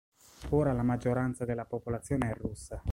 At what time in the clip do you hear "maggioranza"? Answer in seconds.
0.81-1.45